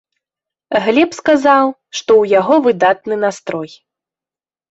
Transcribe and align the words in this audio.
Глеб 0.83 1.11
сказаў, 1.17 1.65
што 1.99 2.11
ў 2.21 2.35
яго 2.39 2.55
выдатны 2.67 3.15
настрой. 3.27 3.71